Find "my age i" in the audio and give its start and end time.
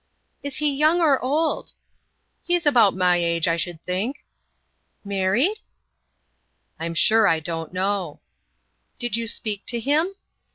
2.95-3.55